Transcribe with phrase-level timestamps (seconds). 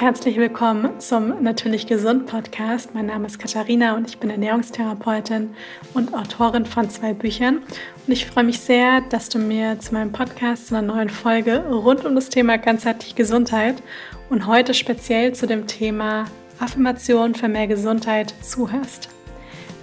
[0.00, 2.94] Herzlich willkommen zum Natürlich Gesund Podcast.
[2.94, 5.50] Mein Name ist Katharina und ich bin Ernährungstherapeutin
[5.92, 7.58] und Autorin von zwei Büchern.
[7.58, 11.58] Und ich freue mich sehr, dass du mir zu meinem Podcast, zu einer neuen Folge
[11.68, 13.82] rund um das Thema ganzheitliche Gesundheit
[14.30, 16.24] und heute speziell zu dem Thema
[16.60, 19.10] Affirmation für mehr Gesundheit zuhörst.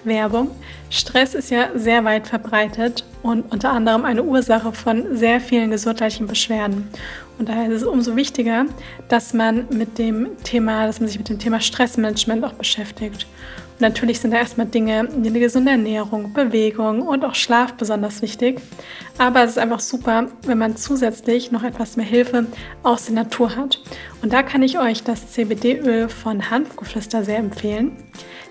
[0.03, 0.49] Werbung.
[0.89, 6.25] Stress ist ja sehr weit verbreitet und unter anderem eine Ursache von sehr vielen gesundheitlichen
[6.25, 6.87] Beschwerden.
[7.37, 8.65] Und daher ist es umso wichtiger,
[9.09, 13.27] dass man mit dem Thema, dass man sich mit dem Thema Stressmanagement auch beschäftigt.
[13.77, 18.23] Und natürlich sind da erstmal Dinge wie eine gesunde Ernährung, Bewegung und auch Schlaf besonders
[18.23, 18.59] wichtig.
[19.19, 22.47] Aber es ist einfach super, wenn man zusätzlich noch etwas mehr Hilfe
[22.81, 23.79] aus der Natur hat.
[24.23, 27.91] Und da kann ich euch das CBD-Öl von Hanfgeflüster sehr empfehlen.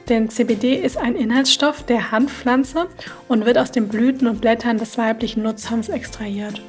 [0.09, 2.87] Denn CBD ist ein Inhaltsstoff der Hanfpflanze
[3.27, 6.63] und wird aus den Blüten und Blättern des weiblichen Nutzhanfs extrahiert.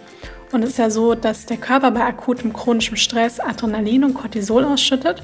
[0.51, 4.63] Und es ist ja so, dass der Körper bei akutem chronischem Stress Adrenalin und Cortisol
[4.63, 5.21] ausschüttet.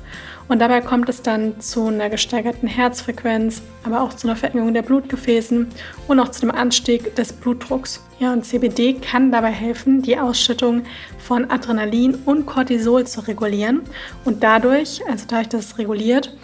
[0.49, 4.81] Und dabei kommt es dann zu einer gesteigerten Herzfrequenz, aber auch zu einer Verengung der
[4.81, 5.67] Blutgefäßen
[6.09, 8.03] und auch zu dem Anstieg des Blutdrucks.
[8.19, 10.83] Ja, und CBD kann dabei helfen, die Ausschüttung
[11.19, 13.81] von Adrenalin und Cortisol zu regulieren.
[14.25, 16.35] Und dadurch, also dadurch, dass es reguliert,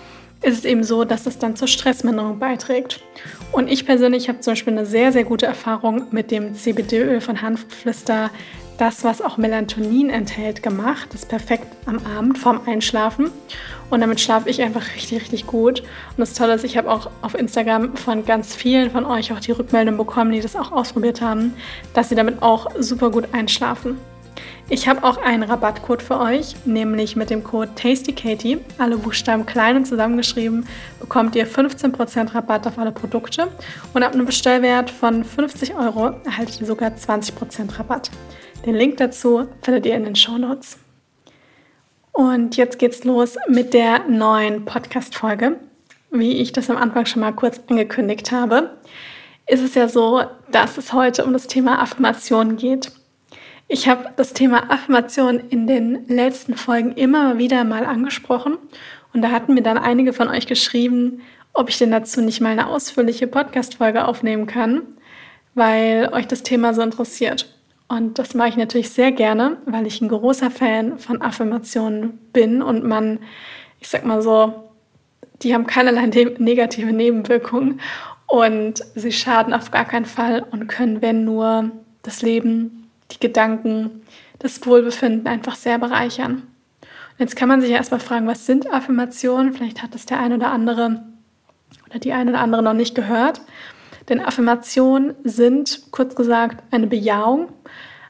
[0.41, 3.01] ist es eben so, dass es dann zur Stressminderung beiträgt.
[3.51, 7.41] Und ich persönlich habe zum Beispiel eine sehr, sehr gute Erfahrung mit dem CBD-Öl von
[7.41, 8.29] Hanfpflister
[8.79, 11.09] das, was auch Melatonin enthält, gemacht.
[11.11, 13.29] Das ist perfekt am Abend vorm Einschlafen.
[13.89, 15.81] Und damit schlafe ich einfach richtig, richtig gut.
[15.81, 19.39] Und das Tolle ist, ich habe auch auf Instagram von ganz vielen von euch auch
[19.39, 21.53] die Rückmeldung bekommen, die das auch ausprobiert haben,
[21.93, 23.97] dass sie damit auch super gut einschlafen.
[24.71, 29.77] Ich habe auch einen Rabattcode für euch, nämlich mit dem Code TastyKatie, alle Buchstaben klein
[29.77, 30.67] und zusammengeschrieben,
[30.99, 33.47] bekommt ihr 15% Rabatt auf alle Produkte
[33.95, 38.11] und ab einem Bestellwert von 50 Euro erhaltet ihr sogar 20% Rabatt.
[38.65, 40.77] Den Link dazu findet ihr in den Show Notes.
[42.11, 45.57] Und jetzt geht's los mit der neuen Podcast-Folge.
[46.11, 48.77] Wie ich das am Anfang schon mal kurz angekündigt habe,
[49.47, 52.91] ist es ja so, dass es heute um das Thema Affirmation geht.
[53.69, 58.57] Ich habe das Thema Affirmation in den letzten Folgen immer wieder mal angesprochen
[59.13, 61.21] und da hatten mir dann einige von euch geschrieben,
[61.53, 64.81] ob ich denn dazu nicht mal eine ausführliche Podcast-Folge aufnehmen kann,
[65.53, 67.58] weil euch das Thema so interessiert.
[67.89, 72.61] Und das mache ich natürlich sehr gerne, weil ich ein großer Fan von Affirmationen bin
[72.61, 73.19] und man,
[73.79, 74.69] ich sag mal so,
[75.41, 77.81] die haben keinerlei ne-, negative Nebenwirkungen
[78.27, 81.71] und sie schaden auf gar keinen Fall und können, wenn nur,
[82.03, 84.03] das Leben, die Gedanken,
[84.37, 86.43] das Wohlbefinden einfach sehr bereichern.
[86.81, 89.53] Und jetzt kann man sich ja erstmal fragen, was sind Affirmationen?
[89.53, 91.03] Vielleicht hat das der ein oder andere
[91.89, 93.41] oder die eine oder andere noch nicht gehört.
[94.09, 97.49] Denn Affirmationen sind, kurz gesagt, eine Bejahung.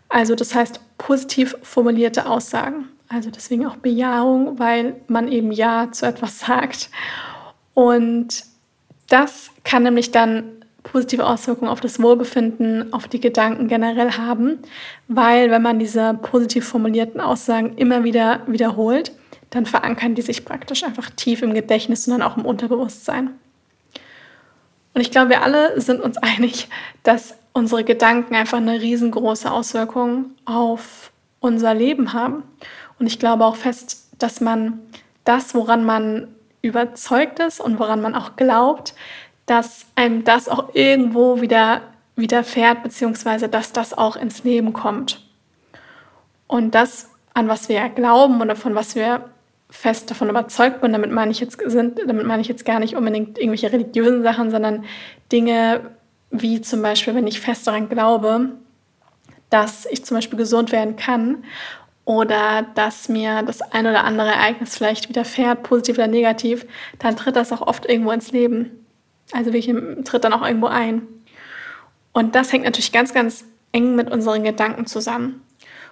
[0.07, 2.87] Also das heißt positiv formulierte Aussagen.
[3.09, 6.89] Also deswegen auch Bejahung, weil man eben Ja zu etwas sagt.
[7.73, 8.43] Und
[9.07, 10.51] das kann nämlich dann
[10.83, 14.59] positive Auswirkungen auf das Wohlbefinden, auf die Gedanken generell haben,
[15.07, 19.11] weil wenn man diese positiv formulierten Aussagen immer wieder wiederholt,
[19.49, 23.31] dann verankern die sich praktisch einfach tief im Gedächtnis und dann auch im Unterbewusstsein.
[24.99, 26.67] Und ich glaube, wir alle sind uns einig,
[27.03, 32.43] dass unsere Gedanken einfach eine riesengroße Auswirkung auf unser Leben haben.
[32.99, 34.81] Und ich glaube auch fest, dass man
[35.23, 36.27] das, woran man
[36.61, 38.93] überzeugt ist und woran man auch glaubt,
[39.45, 41.79] dass einem das auch irgendwo wieder
[42.17, 45.25] widerfährt, beziehungsweise dass das auch ins Leben kommt.
[46.45, 49.29] Und das, an was wir glauben oder von was wir
[49.69, 52.95] fest davon überzeugt bin, damit meine ich jetzt sind, damit meine ich jetzt gar nicht
[52.95, 54.85] unbedingt irgendwelche religiösen Sachen, sondern
[55.31, 55.91] Dinge
[56.31, 58.51] wie zum Beispiel, wenn ich fest daran glaube,
[59.49, 61.43] dass ich zum Beispiel gesund werden kann
[62.05, 66.65] oder dass mir das ein oder andere Ereignis vielleicht widerfährt, positiv oder negativ,
[66.99, 68.85] dann tritt das auch oft irgendwo ins Leben.
[69.31, 69.75] Also wirklich
[70.05, 71.03] tritt dann auch irgendwo ein.
[72.11, 75.41] Und das hängt natürlich ganz, ganz eng mit unseren Gedanken zusammen.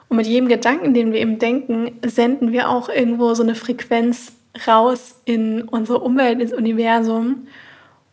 [0.10, 4.32] Und mit jedem Gedanken, den wir eben denken, senden wir auch irgendwo so eine Frequenz
[4.66, 7.48] raus in unsere Umwelt, ins Universum.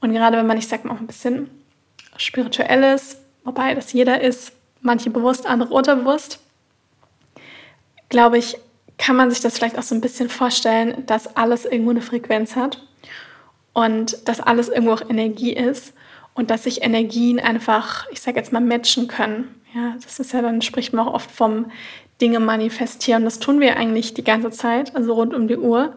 [0.01, 1.51] Und gerade wenn man, ich sag mal, auch ein bisschen
[2.17, 6.41] spirituelles, wobei das jeder ist, manche bewusst, andere unterbewusst,
[8.09, 8.57] glaube ich,
[8.99, 12.55] kann man sich das vielleicht auch so ein bisschen vorstellen, dass alles irgendwo eine Frequenz
[12.55, 12.83] hat
[13.73, 15.95] und dass alles irgendwo auch Energie ist
[16.35, 19.61] und dass sich Energien einfach, ich sage jetzt mal, matchen können.
[19.75, 21.67] Ja, das ist ja dann, spricht man auch oft vom
[22.21, 23.25] Dinge manifestieren.
[23.25, 25.94] Das tun wir eigentlich die ganze Zeit, also rund um die Uhr.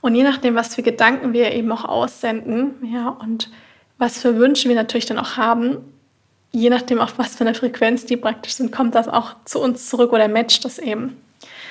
[0.00, 3.50] Und je nachdem, was für Gedanken wir eben auch aussenden, ja, und
[3.98, 5.78] was für Wünsche wir natürlich dann auch haben,
[6.52, 9.88] je nachdem, auf was für eine Frequenz die praktisch sind, kommt das auch zu uns
[9.88, 11.16] zurück oder matcht das eben.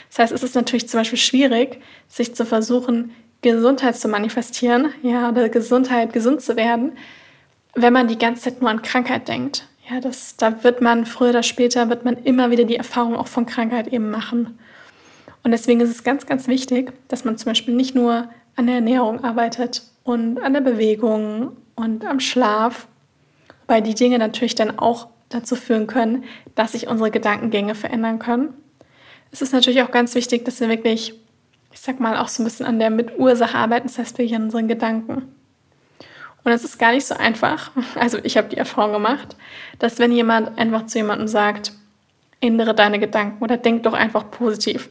[0.09, 5.29] Das heißt, es ist natürlich zum Beispiel schwierig, sich zu versuchen, Gesundheit zu manifestieren, ja,
[5.29, 6.93] oder Gesundheit, gesund zu werden,
[7.73, 9.65] wenn man die ganze Zeit nur an Krankheit denkt.
[9.89, 13.27] Ja, das, da wird man früher oder später, wird man immer wieder die Erfahrung auch
[13.27, 14.59] von Krankheit eben machen.
[15.43, 18.75] Und deswegen ist es ganz, ganz wichtig, dass man zum Beispiel nicht nur an der
[18.75, 22.87] Ernährung arbeitet und an der Bewegung und am Schlaf,
[23.65, 28.53] weil die Dinge natürlich dann auch dazu führen können, dass sich unsere Gedankengänge verändern können.
[29.31, 31.15] Es ist natürlich auch ganz wichtig, dass wir wirklich,
[31.71, 34.43] ich sag mal, auch so ein bisschen an der Mitursache arbeiten, das heißt wirklich an
[34.43, 35.38] unseren Gedanken.
[36.49, 37.69] Und es ist gar nicht so einfach.
[37.95, 39.35] Also ich habe die Erfahrung gemacht,
[39.77, 41.73] dass wenn jemand einfach zu jemandem sagt,
[42.41, 44.89] ändere deine Gedanken oder denk doch einfach positiv.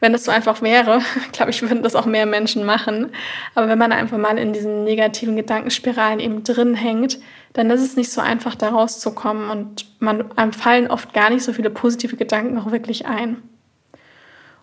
[0.00, 1.00] Wenn das so einfach wäre,
[1.32, 3.10] glaube ich, würden das auch mehr Menschen machen.
[3.54, 7.18] Aber wenn man einfach mal in diesen negativen Gedankenspiralen eben drin hängt,
[7.54, 11.42] dann ist es nicht so einfach, da rauszukommen und man einem fallen oft gar nicht
[11.42, 13.42] so viele positive Gedanken auch wirklich ein.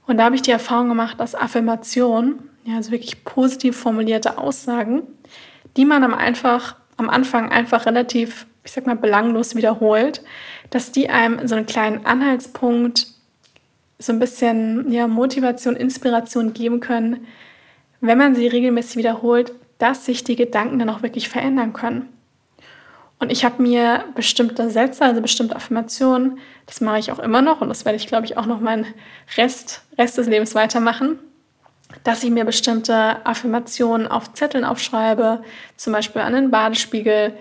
[0.06, 5.08] Und da habe ich die Erfahrung gemacht, dass Affirmationen, ja, also wirklich positiv formulierte Aussagen,
[5.78, 10.22] die man am, einfach, am Anfang einfach relativ, ich sag mal, belanglos wiederholt,
[10.70, 13.08] dass die einem so einen kleinen Anhaltspunkt,
[13.98, 17.28] so ein bisschen ja, Motivation, Inspiration geben können,
[18.02, 22.10] wenn man sie regelmäßig wiederholt, dass sich die Gedanken dann auch wirklich verändern können.
[23.20, 27.62] Und ich habe mir bestimmte Sätze, also bestimmte Affirmationen, das mache ich auch immer noch
[27.62, 28.86] und das werde ich, glaube ich, auch noch meinen
[29.38, 31.20] Rest, Rest des Lebens weitermachen,
[32.04, 35.44] dass ich mir bestimmte Affirmationen auf Zetteln aufschreibe,
[35.78, 37.34] zum Beispiel an den Badespiegel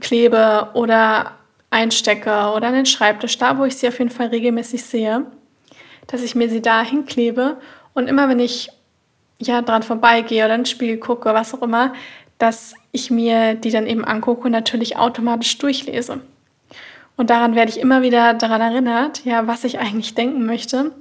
[0.00, 1.32] klebe oder
[1.70, 5.26] einstecke oder an den Schreibtisch, da wo ich sie auf jeden Fall regelmäßig sehe,
[6.06, 7.56] dass ich mir sie da hinklebe
[7.94, 8.70] und immer wenn ich
[9.38, 11.92] ja dran vorbeigehe oder in den Spiegel gucke, was auch immer,
[12.38, 16.20] dass ich mir die dann eben angucke und natürlich automatisch durchlese.
[17.16, 20.92] Und daran werde ich immer wieder daran erinnert, ja, was ich eigentlich denken möchte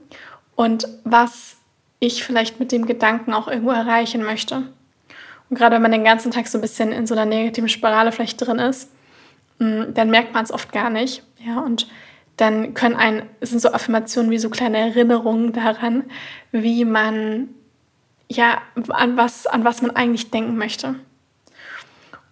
[0.55, 1.54] und was
[1.99, 4.63] ich vielleicht mit dem Gedanken auch irgendwo erreichen möchte.
[5.49, 8.11] Und gerade wenn man den ganzen Tag so ein bisschen in so einer negativen Spirale
[8.11, 8.91] vielleicht drin ist,
[9.59, 11.23] mm, dann merkt man es oft gar nicht.
[11.45, 11.87] Ja, und
[12.37, 16.03] dann können ein, sind so Affirmationen wie so kleine Erinnerungen daran,
[16.51, 17.49] wie man,
[18.27, 20.95] ja, an was, an was man eigentlich denken möchte.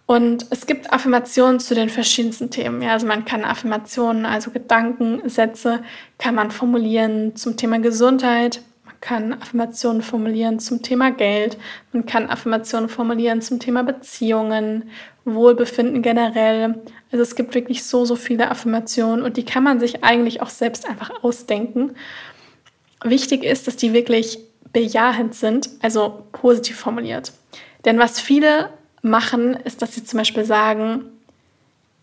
[0.06, 2.82] Und es gibt Affirmationen zu den verschiedensten Themen.
[2.82, 5.82] Ja, also man kann Affirmationen, also Gedankensätze,
[6.18, 8.60] kann man formulieren zum Thema Gesundheit.
[8.94, 11.58] Man kann Affirmationen formulieren zum Thema Geld.
[11.92, 14.90] Man kann Affirmationen formulieren zum Thema Beziehungen,
[15.24, 16.82] Wohlbefinden generell.
[17.10, 20.48] Also es gibt wirklich so, so viele Affirmationen und die kann man sich eigentlich auch
[20.48, 21.94] selbst einfach ausdenken.
[23.02, 24.38] Wichtig ist, dass die wirklich
[24.72, 27.32] bejahend sind, also positiv formuliert.
[27.84, 28.70] Denn was viele
[29.02, 31.04] machen, ist, dass sie zum Beispiel sagen,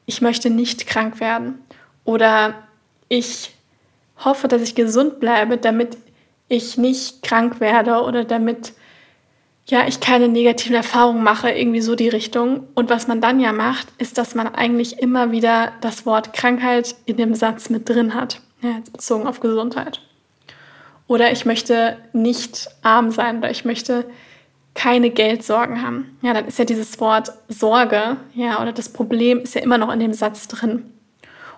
[0.05, 1.59] ich möchte nicht krank werden
[2.05, 2.55] oder
[3.09, 3.55] ich
[4.23, 5.97] hoffe, dass ich gesund bleibe, damit
[6.51, 8.74] ich nicht krank werde oder damit
[9.68, 12.68] ja, ich keine negativen Erfahrungen mache, irgendwie so die Richtung.
[12.74, 16.95] Und was man dann ja macht, ist, dass man eigentlich immer wieder das Wort Krankheit
[17.06, 20.01] in dem Satz mit drin hat, ja, bezogen auf Gesundheit.
[21.07, 24.06] Oder ich möchte nicht arm sein oder ich möchte
[24.74, 26.18] keine Geldsorgen haben.
[26.21, 29.92] Ja, dann ist ja dieses Wort Sorge, ja, oder das Problem ist ja immer noch
[29.92, 30.92] in dem Satz drin.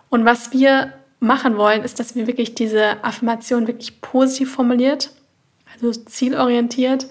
[0.10, 0.94] Und was wir
[1.24, 5.12] machen wollen, ist, dass wir wirklich diese Affirmation wirklich positiv formuliert,
[5.74, 7.08] also zielorientiert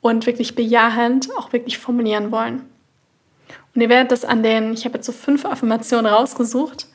[0.00, 2.62] und wirklich bejahend auch wirklich formulieren wollen.
[3.74, 6.86] Und ihr werdet das an den, ich habe jetzt so fünf Affirmationen rausgesucht,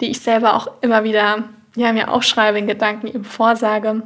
[0.00, 1.44] die ich selber auch immer wieder
[1.76, 4.02] ja, mir aufschreibe in Gedanken, eben vorsage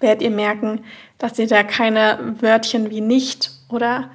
[0.00, 0.84] werdet ihr merken,
[1.18, 4.10] dass ihr da keine Wörtchen wie nicht oder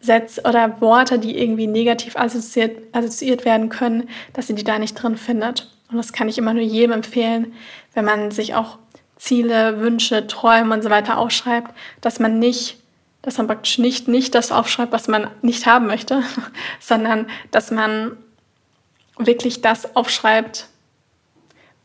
[0.00, 4.94] Sätze oder Worte, die irgendwie negativ assoziiert, assoziiert werden können, dass ihr die da nicht
[4.94, 5.70] drin findet.
[5.90, 7.54] Und das kann ich immer nur jedem empfehlen,
[7.94, 8.78] wenn man sich auch
[9.16, 12.78] Ziele, Wünsche, Träume und so weiter aufschreibt, dass man nicht,
[13.22, 16.22] dass man praktisch nicht, nicht das aufschreibt, was man nicht haben möchte,
[16.80, 18.16] sondern dass man
[19.18, 20.68] wirklich das aufschreibt,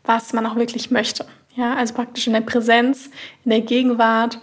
[0.04, 1.26] was man auch wirklich möchte.
[1.56, 3.10] Ja, also praktisch in der Präsenz,
[3.44, 4.38] in der Gegenwart,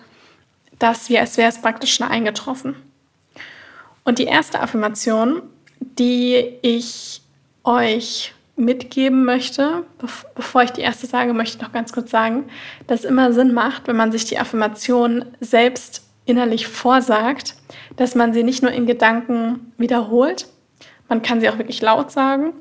[0.79, 2.75] das wie als wäre es praktisch schon eingetroffen.
[4.03, 5.43] Und die erste Affirmation,
[5.79, 7.21] die ich
[7.63, 9.83] euch mitgeben möchte,
[10.35, 12.45] bevor ich die erste sage, möchte ich noch ganz kurz sagen,
[12.87, 17.55] dass es immer Sinn macht, wenn man sich die Affirmation selbst innerlich vorsagt,
[17.97, 20.47] dass man sie nicht nur in Gedanken wiederholt,
[21.09, 22.53] man kann sie auch wirklich laut sagen.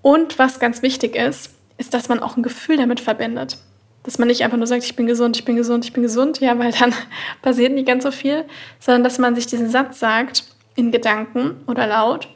[0.00, 3.58] Und was ganz wichtig ist, ist, dass man auch ein Gefühl damit verbindet.
[4.04, 6.40] Dass man nicht einfach nur sagt, ich bin gesund, ich bin gesund, ich bin gesund,
[6.40, 6.94] ja, weil dann
[7.42, 8.44] passiert nicht ganz so viel,
[8.78, 10.44] sondern dass man sich diesen Satz sagt
[10.76, 12.28] in Gedanken oder laut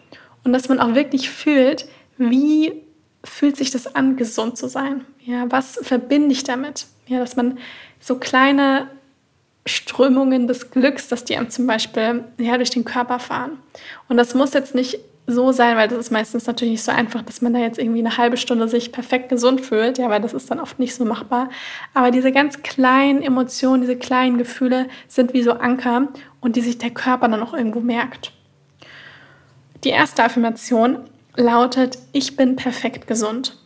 [0.43, 1.87] und dass man auch wirklich fühlt,
[2.31, 2.73] wie
[3.25, 5.05] fühlt sich das an, gesund zu sein?
[5.21, 6.87] Ja, was verbinde ich damit?
[7.07, 7.59] Ja, dass man
[8.01, 8.89] so kleine
[9.65, 13.59] Strömungen des Glücks, dass die einem zum Beispiel ja, durch den Körper fahren.
[14.09, 14.99] Und das muss jetzt nicht
[15.29, 18.01] so sein, weil das ist meistens natürlich nicht so einfach, dass man da jetzt irgendwie
[18.01, 21.05] eine halbe Stunde sich perfekt gesund fühlt, ja, weil das ist dann oft nicht so
[21.05, 21.49] machbar.
[21.95, 26.09] Aber diese ganz kleinen Emotionen, diese kleinen Gefühle sind wie so Anker
[26.41, 28.33] und die sich der Körper dann auch irgendwo merkt.
[29.85, 30.99] Die erste Affirmation
[31.37, 33.59] lautet, ich bin perfekt gesund.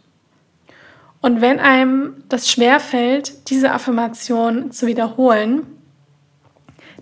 [1.20, 5.66] Und wenn einem das schwerfällt, diese Affirmation zu wiederholen,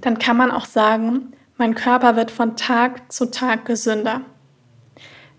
[0.01, 4.23] dann kann man auch sagen, mein Körper wird von Tag zu Tag gesünder.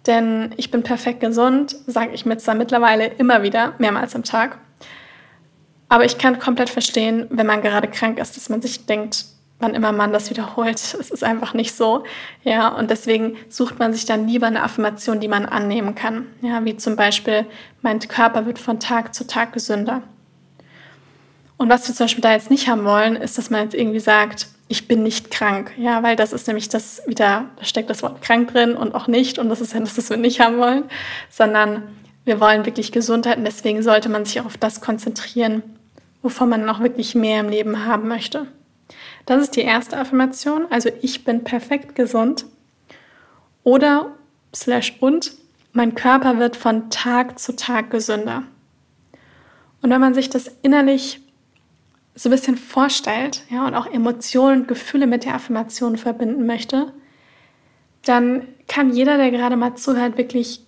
[0.08, 4.60] Denn ich bin perfekt gesund, sage ich mir zwar mittlerweile immer wieder, mehrmals am Tag.
[5.90, 9.26] Aber ich kann komplett verstehen, wenn man gerade krank ist, dass man sich denkt,
[9.60, 10.76] wann immer man das wiederholt.
[10.76, 12.04] Es ist einfach nicht so.
[12.44, 16.28] Ja, und deswegen sucht man sich dann lieber eine Affirmation, die man annehmen kann.
[16.42, 17.46] Ja, wie zum Beispiel,
[17.82, 20.02] mein Körper wird von Tag zu Tag gesünder.
[21.58, 24.02] Und was wir zum Beispiel da jetzt nicht haben wollen, ist, dass man jetzt irgendwie
[24.02, 25.72] sagt, ich bin nicht krank.
[25.78, 29.08] Ja, weil das ist nämlich das wieder, da steckt das Wort krank drin und auch
[29.08, 29.40] nicht.
[29.40, 30.84] Und das ist ja das, was wir nicht haben wollen,
[31.30, 31.84] sondern
[32.26, 35.64] wir wollen wirklich Gesundheit und deswegen sollte man sich auch auf das konzentrieren,
[36.24, 38.48] wovon man noch wirklich mehr im Leben haben möchte.
[39.26, 42.46] Das ist die erste Affirmation, also ich bin perfekt gesund.
[43.64, 44.12] Oder
[44.54, 45.34] slash und
[45.74, 48.44] mein Körper wird von Tag zu Tag gesünder.
[49.82, 51.22] Und wenn man sich das innerlich
[52.16, 56.94] so ein bisschen vorstellt, ja, und auch Emotionen und Gefühle mit der Affirmation verbinden möchte,
[58.04, 60.62] dann kann jeder, der gerade mal zuhört, wirklich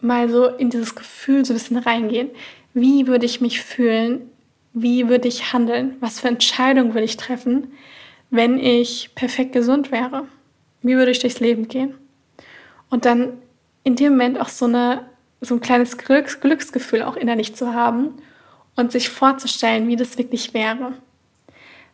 [0.00, 2.30] mal so in dieses Gefühl so ein bisschen reingehen.
[2.72, 4.30] Wie würde ich mich fühlen?
[4.72, 5.96] Wie würde ich handeln?
[6.00, 7.72] Was für Entscheidungen würde ich treffen,
[8.30, 10.26] wenn ich perfekt gesund wäre?
[10.82, 11.94] Wie würde ich durchs Leben gehen?
[12.90, 13.38] Und dann
[13.82, 15.06] in dem Moment auch so, eine,
[15.40, 18.14] so ein kleines Glücks Glücksgefühl auch innerlich zu haben
[18.76, 20.94] und sich vorzustellen, wie das wirklich wäre.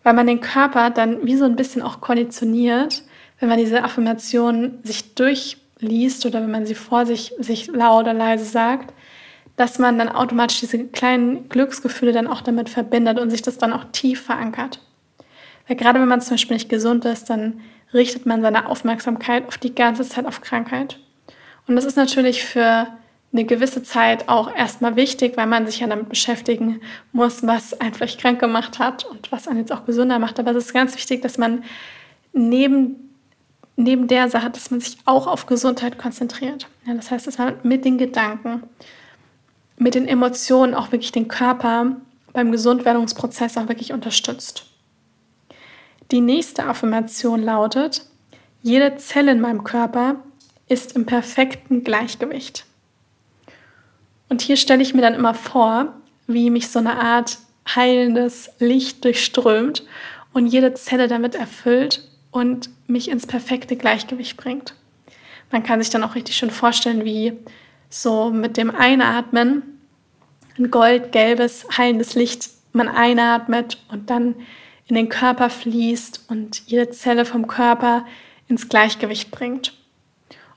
[0.03, 3.03] Weil man den Körper dann wie so ein bisschen auch konditioniert,
[3.39, 8.15] wenn man diese Affirmation sich durchliest oder wenn man sie vor sich, sich laut oder
[8.15, 8.95] leise sagt,
[9.57, 13.73] dass man dann automatisch diese kleinen Glücksgefühle dann auch damit verbindet und sich das dann
[13.73, 14.81] auch tief verankert.
[15.71, 17.61] Weil gerade wenn man zum Beispiel nicht gesund ist, dann
[17.95, 20.99] richtet man seine Aufmerksamkeit auf die ganze Zeit auf Krankheit.
[21.69, 22.89] Und das ist natürlich für
[23.33, 26.81] eine gewisse Zeit auch erstmal wichtig, weil man sich ja damit beschäftigen
[27.13, 30.41] muss, was einen vielleicht krank gemacht hat und was einen jetzt auch gesünder macht.
[30.41, 31.63] Aber es ist ganz wichtig, dass man
[32.33, 33.15] neben,
[33.77, 36.67] neben der Sache, dass man sich auch auf Gesundheit konzentriert.
[36.85, 38.65] Ja, das heißt, dass man mit den Gedanken,
[39.79, 41.95] mit den Emotionen auch wirklich den Körper
[42.33, 44.67] beim Gesundwerdungsprozess auch wirklich unterstützt.
[46.11, 48.05] Die nächste Affirmation lautet,
[48.63, 50.17] jede Zelle in meinem Körper
[50.69, 52.67] ist im perfekten Gleichgewicht.
[54.29, 55.95] Und hier stelle ich mir dann immer vor,
[56.27, 57.39] wie mich so eine Art
[57.75, 59.85] heilendes Licht durchströmt
[60.33, 64.75] und jede Zelle damit erfüllt und mich ins perfekte Gleichgewicht bringt.
[65.51, 67.33] Man kann sich dann auch richtig schön vorstellen, wie
[67.89, 69.81] so mit dem Einatmen
[70.59, 74.37] ein goldgelbes, heilendes Licht man einatmet und dann
[74.91, 78.05] in den Körper fließt und jede Zelle vom Körper
[78.49, 79.73] ins Gleichgewicht bringt.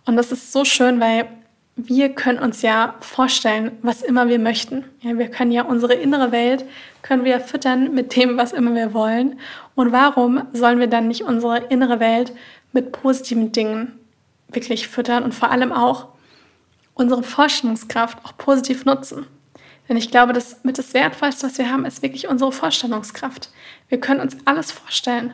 [0.05, 1.27] Und das ist so schön, weil
[1.75, 4.85] wir können uns ja vorstellen, was immer wir möchten.
[5.01, 6.65] Ja, wir können ja unsere innere Welt
[7.03, 9.39] können wir füttern mit dem, was immer wir wollen.
[9.75, 12.33] Und warum sollen wir dann nicht unsere innere Welt
[12.71, 13.99] mit positiven Dingen
[14.47, 16.07] wirklich füttern und vor allem auch
[16.95, 19.27] unsere Vorstellungskraft auch positiv nutzen?
[19.89, 23.49] Denn ich glaube, das mit das Wertvollste, was wir haben, ist wirklich unsere Vorstellungskraft.
[23.89, 25.33] Wir können uns alles vorstellen.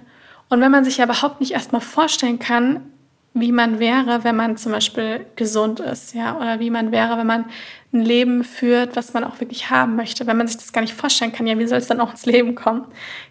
[0.49, 2.91] Und wenn man sich ja überhaupt nicht erstmal vorstellen kann,
[3.33, 7.27] wie man wäre, wenn man zum Beispiel gesund ist, ja, oder wie man wäre, wenn
[7.27, 7.45] man
[7.93, 10.25] ein Leben führt, was man auch wirklich haben möchte.
[10.25, 12.25] Wenn man sich das gar nicht vorstellen kann, ja, wie soll es dann auch ins
[12.25, 12.85] Leben kommen?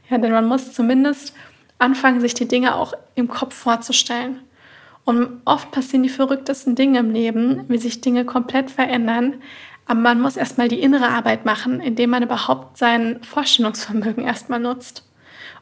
[0.08, 1.34] Ja, denn man muss zumindest
[1.78, 4.40] anfangen, sich die Dinge auch im Kopf vorzustellen.
[5.04, 9.37] Und oft passieren die verrücktesten Dinge im Leben, wie sich Dinge komplett verändern.
[9.88, 15.09] Aber man muss erstmal die innere Arbeit machen, indem man überhaupt sein Vorstellungsvermögen erstmal nutzt.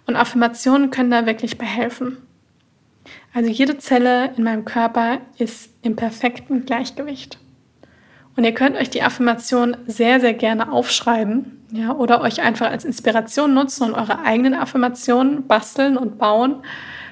[0.04, 2.18] Und Affirmationen können da wirklich behelfen.
[3.32, 7.38] Also jede Zelle in meinem Körper ist im perfekten Gleichgewicht.
[8.36, 12.84] Und ihr könnt euch die Affirmation sehr, sehr gerne aufschreiben ja, oder euch einfach als
[12.84, 16.62] Inspiration nutzen und eure eigenen Affirmationen basteln und bauen,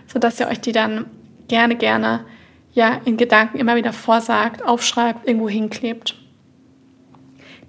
[0.06, 1.06] sodass ihr euch die dann
[1.46, 2.24] gerne, gerne
[2.72, 6.16] ja, in Gedanken immer wieder vorsagt, aufschreibt, irgendwo hinklebt.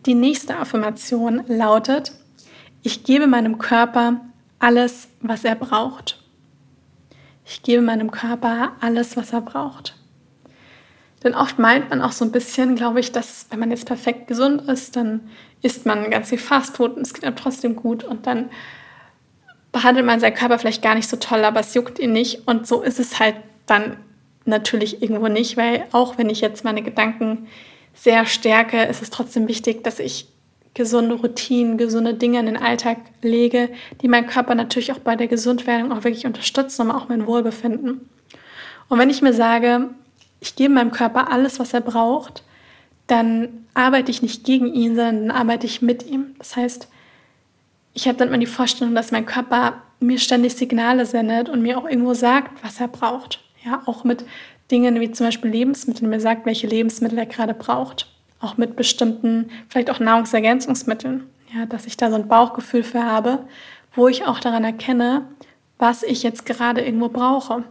[0.06, 2.12] Die nächste Affirmation lautet,
[2.84, 4.22] ich gebe meinem Körper
[4.60, 6.22] alles, was er braucht.
[7.46, 9.96] Ich gebe meinem Körper alles, was er braucht.
[11.24, 14.28] Denn oft meint man auch so ein bisschen, glaube ich, dass wenn man jetzt perfekt
[14.28, 15.22] gesund ist, dann
[15.64, 18.52] isst man ganz viel Fastfood und es geht einem trotzdem gut und dann
[19.72, 22.48] behandelt man seinen Körper vielleicht gar nicht so toll, aber es juckt ihn nicht.
[22.48, 23.98] Und so ist es halt dann
[24.46, 27.48] natürlich irgendwo nicht, weil auch wenn ich jetzt meine Gedanken
[27.96, 30.28] sehr stärke, ist es trotzdem wichtig, dass ich
[30.76, 33.70] gesunde Routinen, gesunde Dinge in den Alltag lege,
[34.02, 38.10] die meinen Körper natürlich auch bei der Gesundwerdung auch wirklich unterstützen, aber auch mein Wohlbefinden.
[38.90, 39.90] Und wenn ich mir sage,
[40.42, 42.44] ich gebe meinem Körper alles, was er braucht,
[43.08, 46.36] dann arbeite ich nicht gegen ihn, sondern dann arbeite ich mit ihm.
[46.38, 46.90] Das heißt,
[47.94, 51.78] ich habe dann immer die Vorstellung, dass mein Körper mir ständig Signale sendet und mir
[51.78, 53.42] auch irgendwo sagt, was er braucht.
[53.64, 54.26] Ja, auch mit
[54.72, 58.08] Dingen wie zum Beispiel Lebensmitteln, mir sagt, welche Lebensmittel er gerade braucht
[58.46, 61.30] auch mit bestimmten, vielleicht auch Nahrungsergänzungsmitteln.
[61.54, 63.40] Ja, dass ich da so ein Bauchgefühl für habe,
[63.94, 65.28] wo ich auch daran erkenne,
[65.78, 67.64] was ich jetzt gerade irgendwo brauche.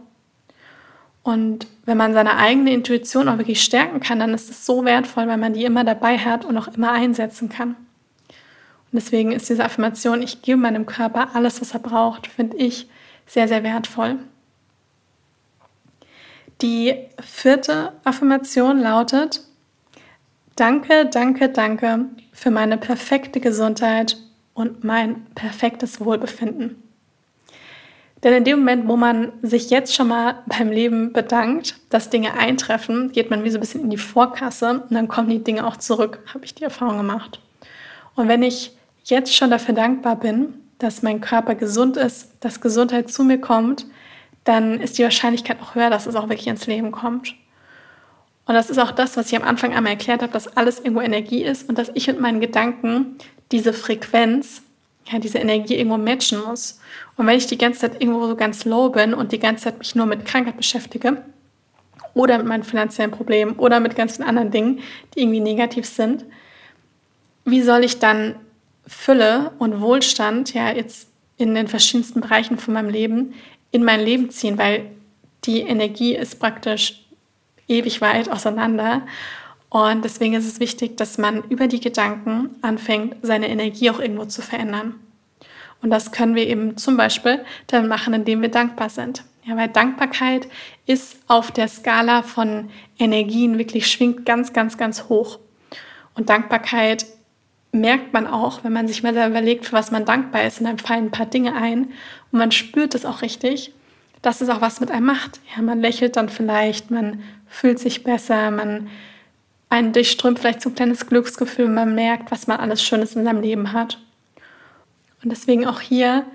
[1.23, 5.27] Und wenn man seine eigene Intuition auch wirklich stärken kann, dann ist es so wertvoll,
[5.27, 7.69] weil man die immer dabei hat und auch immer einsetzen kann.
[7.69, 12.87] Und deswegen ist diese Affirmation, ich gebe meinem Körper alles, was er braucht, finde ich
[13.25, 14.17] sehr, sehr wertvoll.
[16.61, 19.41] Die vierte Affirmation lautet,
[20.55, 24.15] Danke, danke, danke für meine perfekte Gesundheit
[24.53, 26.81] und mein perfektes Wohlbefinden.
[28.23, 32.35] Denn in dem Moment, wo man sich jetzt schon mal beim Leben bedankt, dass Dinge
[32.35, 35.67] eintreffen, geht man wie so ein bisschen in die Vorkasse und dann kommen die Dinge
[35.67, 37.41] auch zurück, habe ich die Erfahrung gemacht.
[38.15, 38.71] Und wenn ich
[39.03, 43.85] jetzt schon dafür dankbar bin, dass mein Körper gesund ist, dass Gesundheit zu mir kommt,
[44.45, 47.35] dann ist die Wahrscheinlichkeit auch höher, dass es auch wirklich ins Leben kommt.
[48.45, 51.01] Und das ist auch das, was ich am Anfang einmal erklärt habe, dass alles irgendwo
[51.01, 53.17] Energie ist und dass ich und meinen Gedanken
[53.51, 54.61] diese Frequenz,
[55.07, 56.79] ja, diese Energie irgendwo matchen muss.
[57.17, 59.79] Und wenn ich die ganze Zeit irgendwo so ganz low bin und die ganze Zeit
[59.79, 61.23] mich nur mit Krankheit beschäftige
[62.13, 64.79] oder mit meinen finanziellen Problemen oder mit ganz anderen Dingen,
[65.15, 66.23] die irgendwie negativ sind,
[67.45, 68.35] wie soll ich dann
[68.87, 73.33] Fülle und Wohlstand ja jetzt in den verschiedensten Bereichen von meinem Leben
[73.75, 74.89] in mein Leben ziehen, weil
[75.43, 77.03] die Energie ist praktisch
[77.67, 79.01] ewig weit auseinander.
[79.67, 84.23] Und deswegen ist es wichtig, dass man über die Gedanken anfängt, seine Energie auch irgendwo
[84.23, 84.95] zu verändern.
[85.81, 89.25] Und das können wir eben zum Beispiel dann machen, indem wir dankbar sind.
[89.43, 90.47] Ja, weil Dankbarkeit
[90.85, 95.37] ist auf der Skala von Energien wirklich schwingt ganz, ganz, ganz hoch.
[96.13, 97.05] Und Dankbarkeit
[97.75, 100.59] merkt man auch, wenn man sich mal überlegt, für was man dankbar ist.
[100.59, 101.91] Und dann fallen ein paar Dinge ein
[102.31, 103.73] und man spürt es auch richtig,
[104.25, 105.39] dass es auch was mit einem macht.
[105.55, 108.89] Ja, man lächelt dann vielleicht, man fühlt sich besser, man
[109.69, 113.41] einen durchströmt vielleicht so ein kleines Glücksgefühl, man merkt, was man alles Schönes in seinem
[113.41, 113.99] Leben hat.
[115.23, 116.25] Und deswegen auch hier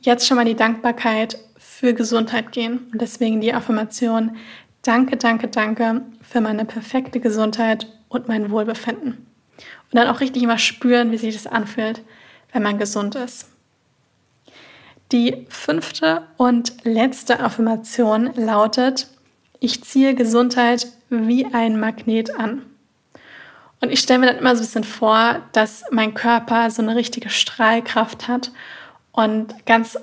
[0.00, 4.36] jetzt schon mal die Dankbarkeit für Gesundheit gehen und deswegen die Affirmation,
[4.82, 9.26] danke, danke, danke für meine perfekte Gesundheit und mein Wohlbefinden.
[9.92, 12.02] Und dann auch richtig mal spüren, wie sich das anfühlt,
[12.52, 13.48] wenn man gesund ist.
[15.12, 19.08] Die fünfte und letzte Affirmation lautet,
[19.58, 22.62] ich ziehe Gesundheit wie ein Magnet an.
[23.80, 26.94] Und ich stelle mir dann immer so ein bisschen vor, dass mein Körper so eine
[26.94, 28.52] richtige Strahlkraft hat
[29.12, 29.98] und ganz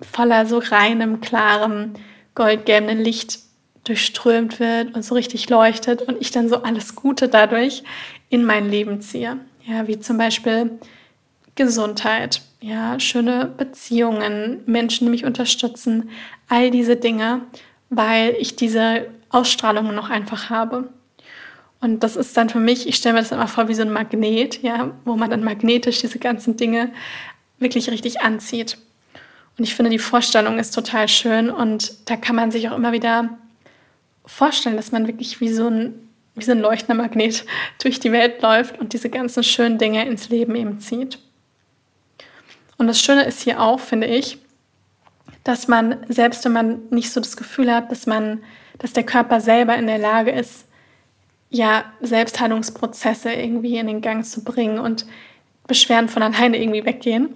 [0.00, 1.94] voller so reinem, klarem,
[2.34, 3.40] goldgelben Licht
[3.84, 7.82] durchströmt wird und so richtig leuchtet und ich dann so alles Gute dadurch
[8.28, 9.38] in mein Leben ziehe.
[9.64, 10.78] Ja, wie zum Beispiel
[11.54, 16.10] Gesundheit, ja, schöne Beziehungen, Menschen, die mich unterstützen,
[16.48, 17.42] all diese Dinge
[17.90, 20.88] weil ich diese Ausstrahlung noch einfach habe.
[21.80, 23.92] Und das ist dann für mich, ich stelle mir das immer vor wie so ein
[23.92, 26.92] Magnet, ja, wo man dann magnetisch diese ganzen Dinge
[27.58, 28.78] wirklich richtig anzieht.
[29.58, 32.92] Und ich finde, die Vorstellung ist total schön und da kann man sich auch immer
[32.92, 33.30] wieder
[34.24, 35.94] vorstellen, dass man wirklich wie so ein,
[36.34, 37.44] wie so ein leuchtender Magnet
[37.82, 41.18] durch die Welt läuft und diese ganzen schönen Dinge ins Leben eben zieht.
[42.80, 44.38] Und das Schöne ist hier auch, finde ich,
[45.44, 48.42] dass man, selbst wenn man nicht so das Gefühl hat, dass man,
[48.78, 50.64] dass der Körper selber in der Lage ist,
[51.50, 55.04] ja, Selbstheilungsprozesse irgendwie in den Gang zu bringen und
[55.66, 57.28] Beschwerden von alleine irgendwie weggehen,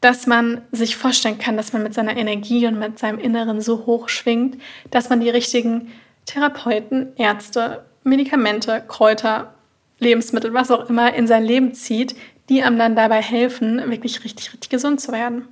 [0.00, 3.86] dass man sich vorstellen kann, dass man mit seiner Energie und mit seinem Inneren so
[3.86, 5.90] hoch schwingt, dass man die richtigen
[6.24, 9.54] Therapeuten, Ärzte, Medikamente, Kräuter,
[9.98, 12.14] Lebensmittel, was auch immer in sein Leben zieht,
[12.48, 15.48] die einem dann dabei helfen, wirklich richtig, richtig gesund zu werden.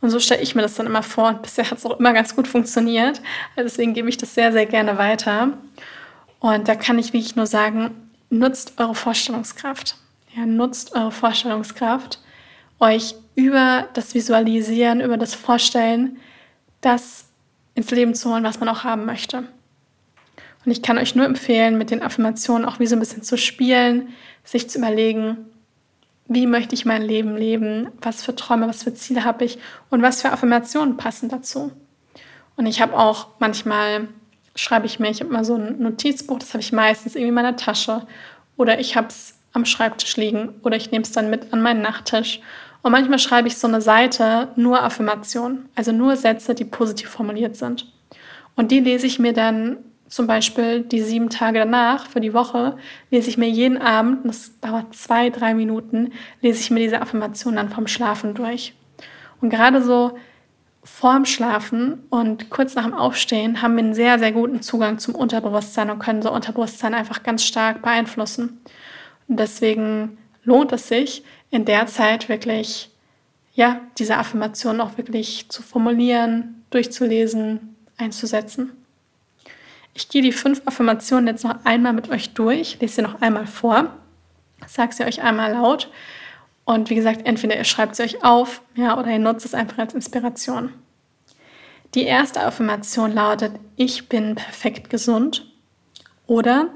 [0.00, 1.28] Und so stelle ich mir das dann immer vor.
[1.28, 3.22] Und bisher hat es auch immer ganz gut funktioniert.
[3.56, 5.54] Deswegen gebe ich das sehr, sehr gerne weiter.
[6.40, 9.96] Und da kann ich wirklich nur sagen, nutzt eure Vorstellungskraft.
[10.36, 12.18] Ja, nutzt eure Vorstellungskraft,
[12.80, 16.18] euch über das Visualisieren, über das Vorstellen,
[16.80, 17.26] das
[17.74, 19.44] ins Leben zu holen, was man auch haben möchte.
[20.64, 23.38] Und ich kann euch nur empfehlen, mit den Affirmationen auch wie so ein bisschen zu
[23.38, 24.08] spielen,
[24.44, 25.46] sich zu überlegen,
[26.26, 29.58] wie möchte ich mein Leben leben, was für Träume, was für Ziele habe ich
[29.90, 31.72] und was für Affirmationen passen dazu.
[32.56, 34.08] Und ich habe auch manchmal,
[34.54, 37.34] schreibe ich mir, ich habe mal so ein Notizbuch, das habe ich meistens irgendwie in
[37.34, 38.06] meiner Tasche
[38.56, 41.82] oder ich habe es am Schreibtisch liegen oder ich nehme es dann mit an meinen
[41.82, 42.40] Nachttisch.
[42.82, 47.56] Und manchmal schreibe ich so eine Seite nur Affirmationen, also nur Sätze, die positiv formuliert
[47.56, 47.90] sind.
[48.56, 52.76] Und die lese ich mir dann zum Beispiel die sieben Tage danach für die Woche,
[53.10, 57.56] lese ich mir jeden Abend, das dauert zwei, drei Minuten, lese ich mir diese Affirmation
[57.56, 58.74] dann vom Schlafen durch.
[59.40, 60.16] Und gerade so
[60.84, 65.14] vorm Schlafen und kurz nach dem Aufstehen haben wir einen sehr, sehr guten Zugang zum
[65.14, 68.60] Unterbewusstsein und können so Unterbewusstsein einfach ganz stark beeinflussen.
[69.26, 72.90] Und deswegen lohnt es sich, in der Zeit wirklich,
[73.54, 78.72] ja, diese Affirmation auch wirklich zu formulieren, durchzulesen, einzusetzen.
[79.94, 83.46] Ich gehe die fünf Affirmationen jetzt noch einmal mit euch durch, lese sie noch einmal
[83.46, 83.90] vor,
[84.66, 85.90] sage sie euch einmal laut
[86.64, 89.78] und wie gesagt, entweder ihr schreibt sie euch auf, ja, oder ihr nutzt es einfach
[89.78, 90.72] als Inspiration.
[91.94, 95.46] Die erste Affirmation lautet: Ich bin perfekt gesund.
[96.26, 96.68] Oder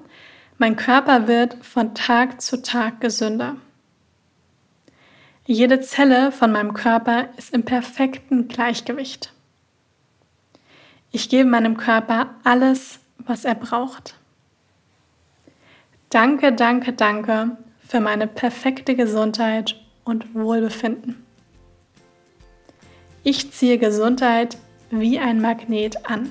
[0.59, 3.57] mein Körper wird von Tag zu Tag gesünder.
[5.47, 9.33] Jede Zelle von meinem Körper ist im perfekten Gleichgewicht.
[11.11, 14.15] Ich gebe meinem Körper alles, was er braucht.
[16.11, 21.25] Danke, danke, danke für meine perfekte Gesundheit und Wohlbefinden.
[23.23, 24.57] Ich ziehe Gesundheit
[24.91, 26.31] wie ein Magnet an.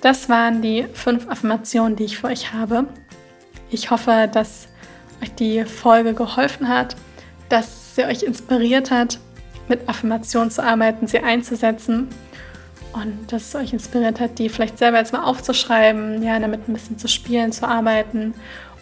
[0.00, 2.86] Das waren die fünf Affirmationen, die ich für euch habe.
[3.70, 4.68] Ich hoffe, dass
[5.22, 6.94] euch die Folge geholfen hat,
[7.48, 9.18] dass sie euch inspiriert hat,
[9.66, 12.08] mit Affirmationen zu arbeiten, sie einzusetzen
[12.94, 16.74] und dass es euch inspiriert hat, die vielleicht selber jetzt mal aufzuschreiben, ja, damit ein
[16.74, 18.34] bisschen zu spielen, zu arbeiten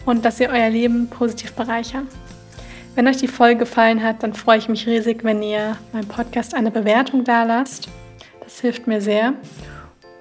[0.05, 2.05] und dass ihr euer Leben positiv bereichert.
[2.95, 6.53] Wenn euch die Folge gefallen hat, dann freue ich mich riesig, wenn ihr meinem Podcast
[6.53, 7.89] eine Bewertung da lasst.
[8.43, 9.33] Das hilft mir sehr.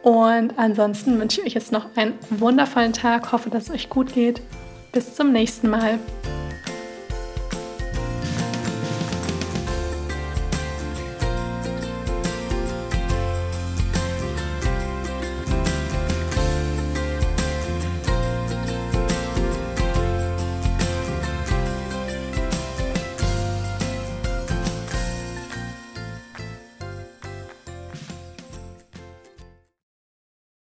[0.02, 4.14] Und ansonsten wünsche ich euch jetzt noch einen wundervollen Tag, hoffe, dass es euch gut
[4.14, 4.40] geht.
[4.90, 5.98] Bis zum nächsten Mal.